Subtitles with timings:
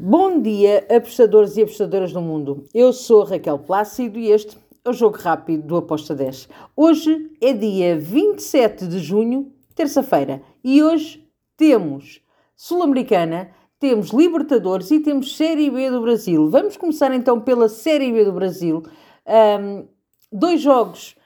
[0.00, 2.64] Bom dia, apostadores e apostadoras do mundo.
[2.72, 6.48] Eu sou Raquel Plácido e este é o Jogo Rápido do Aposta 10.
[6.76, 12.20] Hoje é dia 27 de junho, terça-feira, e hoje temos
[12.54, 13.50] Sul-Americana,
[13.80, 16.48] temos Libertadores e temos Série B do Brasil.
[16.48, 18.84] Vamos começar então pela Série B do Brasil.
[19.26, 19.88] Um,
[20.32, 21.16] dois jogos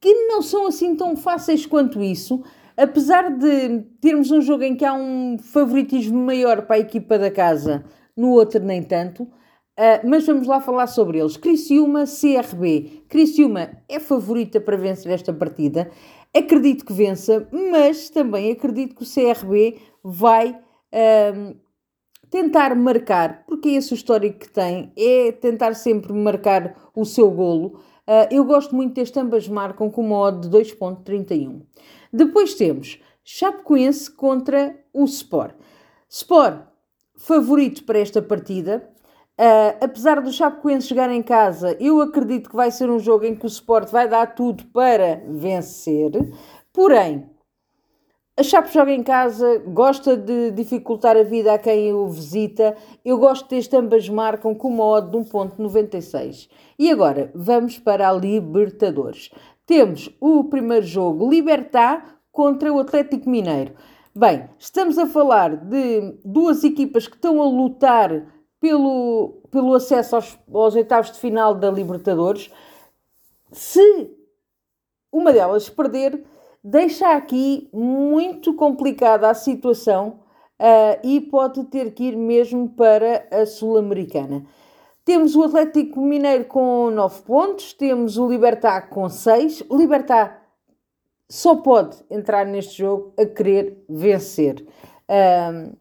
[0.00, 2.42] que não são assim tão fáceis quanto isso
[2.80, 7.30] apesar de termos um jogo em que há um favoritismo maior para a equipa da
[7.30, 7.84] casa,
[8.16, 11.36] no outro nem tanto, uh, mas vamos lá falar sobre eles.
[11.36, 13.04] Criciúma, CRB.
[13.08, 15.90] Criciúma é favorita para vencer esta partida.
[16.34, 21.56] Acredito que vença, mas também acredito que o CRB vai uh,
[22.30, 27.30] tentar marcar, porque é esse o histórico que tem, é tentar sempre marcar o seu
[27.30, 27.80] golo.
[28.06, 31.60] Uh, eu gosto muito deste, ambas marcam com uma odd de 2.31.
[32.12, 35.54] Depois temos Chapecoense contra o Sport.
[36.08, 36.62] Sport,
[37.16, 38.88] favorito para esta partida.
[39.38, 43.34] Uh, apesar do Chapecoense jogar em casa, eu acredito que vai ser um jogo em
[43.34, 46.10] que o Sport vai dar tudo para vencer.
[46.72, 47.30] Porém,
[48.40, 52.74] a Chape joga em casa, gosta de dificultar a vida a quem o visita.
[53.04, 56.48] Eu gosto deste ambas marcam com uma odd de 1.96.
[56.78, 59.30] E agora, vamos para a Libertadores
[59.70, 63.72] temos o primeiro jogo, Libertar contra o Atlético Mineiro.
[64.12, 68.26] Bem, estamos a falar de duas equipas que estão a lutar
[68.60, 72.50] pelo, pelo acesso aos, aos oitavos de final da Libertadores.
[73.52, 74.10] Se
[75.12, 76.20] uma delas perder,
[76.64, 80.18] deixa aqui muito complicada a situação
[80.58, 84.44] uh, e pode ter que ir mesmo para a Sul-Americana.
[85.10, 89.64] Temos o Atlético Mineiro com 9 pontos, temos o Libertar com 6.
[89.68, 90.46] O Libertar
[91.28, 94.64] só pode entrar neste jogo a querer vencer.
[95.10, 95.72] Um,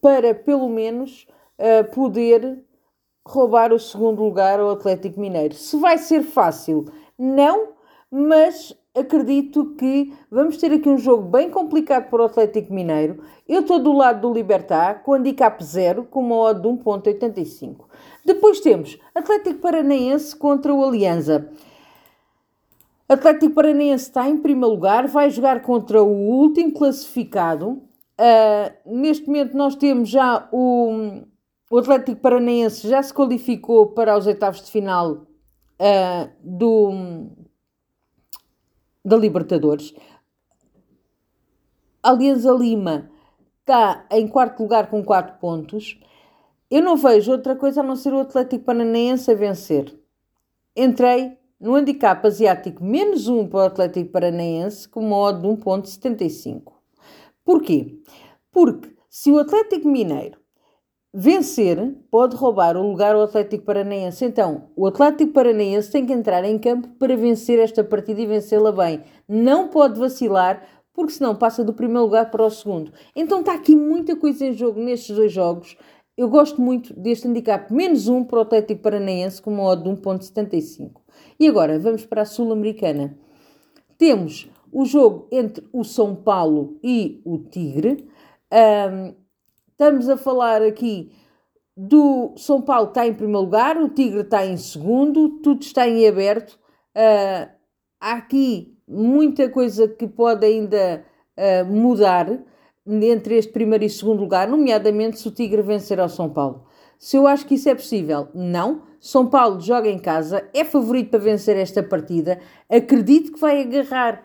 [0.00, 2.64] para pelo menos uh, poder
[3.24, 5.54] roubar o segundo lugar ao Atlético Mineiro.
[5.54, 6.86] Se vai ser fácil,
[7.16, 7.68] não,
[8.10, 13.22] mas acredito que vamos ter aqui um jogo bem complicado para o Atlético Mineiro.
[13.48, 17.86] Eu estou do lado do Libertar, com handicap 0, com uma odd de 1.85.
[18.24, 21.50] Depois temos Atlético Paranaense contra o Alianza.
[23.08, 27.82] Atlético Paranaense está em primeiro lugar, vai jogar contra o último classificado.
[28.18, 31.22] Uh, neste momento nós temos já o,
[31.70, 35.12] o Atlético Paranaense já se qualificou para os oitavos de final
[35.80, 36.90] uh, do,
[39.04, 39.94] da Libertadores.
[42.02, 43.10] Alianza Lima
[43.60, 45.98] está em quarto lugar com 4 pontos.
[46.70, 49.96] Eu não vejo outra coisa a não ser o Atlético Paranaense a vencer.
[50.76, 56.72] Entrei no handicap asiático menos 1 para o Atlético Paranaense com uma odd de 1.75.
[57.44, 58.00] Porquê?
[58.50, 60.41] Porque se o Atlético Mineiro
[61.12, 64.24] vencer, pode roubar o lugar ao Atlético Paranaense.
[64.24, 68.72] Então, o Atlético Paranaense tem que entrar em campo para vencer esta partida e vencê-la
[68.72, 69.02] bem.
[69.28, 70.62] Não pode vacilar,
[70.94, 72.92] porque senão passa do primeiro lugar para o segundo.
[73.14, 75.76] Então está aqui muita coisa em jogo nestes dois jogos.
[76.16, 79.88] Eu gosto muito deste handicap menos um para o Atlético Paranaense com uma odd de
[79.88, 81.00] 1.75.
[81.40, 83.16] E agora vamos para a Sul-Americana.
[83.96, 88.06] Temos o jogo entre o São Paulo e o Tigre.
[88.52, 89.21] Um,
[89.72, 91.10] Estamos a falar aqui
[91.74, 96.06] do São Paulo está em primeiro lugar, o Tigre está em segundo, tudo está em
[96.06, 96.58] aberto.
[96.94, 97.50] Uh,
[97.98, 101.02] há aqui muita coisa que pode ainda
[101.38, 102.28] uh, mudar
[102.86, 106.66] entre este primeiro e segundo lugar, nomeadamente se o Tigre vencer ao São Paulo.
[106.98, 108.82] Se eu acho que isso é possível, não.
[109.00, 112.38] São Paulo joga em casa, é favorito para vencer esta partida.
[112.68, 114.22] Acredito que vai agarrar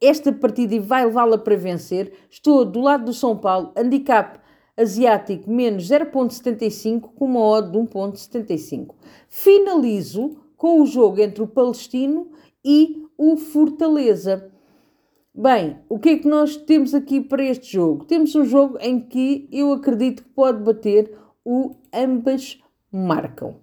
[0.00, 2.12] esta partida e vai levá-la para vencer.
[2.30, 4.39] Estou do lado do São Paulo, handicap
[4.80, 8.94] asiático menos 0.75 com uma odd de 1.75.
[9.28, 12.28] Finalizo com o jogo entre o Palestino
[12.64, 14.50] e o Fortaleza.
[15.34, 18.04] Bem, o que é que nós temos aqui para este jogo?
[18.04, 22.58] Temos um jogo em que eu acredito que pode bater o ambas
[22.90, 23.56] marcam.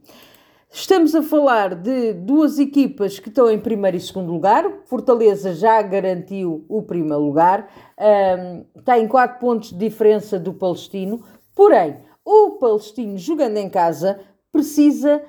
[0.69, 4.69] Estamos a falar de duas equipas que estão em primeiro e segundo lugar.
[4.85, 11.23] Fortaleza já garantiu o primeiro lugar, um, está em 4 pontos de diferença do Palestino.
[11.55, 14.19] Porém, o Palestino, jogando em casa,
[14.51, 15.23] precisa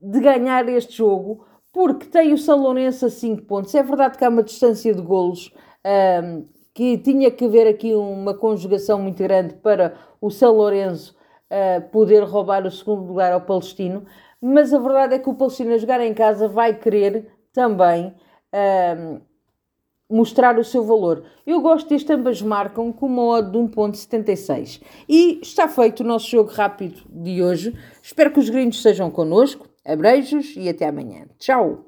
[0.00, 3.74] de ganhar este jogo porque tem o Lourenço a 5 pontos.
[3.74, 5.52] É verdade que há uma distância de golos
[6.24, 11.14] um, que tinha que haver aqui uma conjugação muito grande para o São Lourenço
[11.50, 14.06] uh, poder roubar o segundo lugar ao Palestino
[14.40, 18.14] mas a verdade é que o Palestina a jogar em casa vai querer também
[18.98, 19.20] um,
[20.08, 21.24] mostrar o seu valor.
[21.46, 24.80] Eu gosto deste, ambas marcam com uma odd de 1.76.
[25.08, 27.76] E está feito o nosso jogo rápido de hoje.
[28.02, 29.68] Espero que os gringos sejam connosco.
[29.84, 31.26] Abreijos e até amanhã.
[31.38, 31.78] Tchau!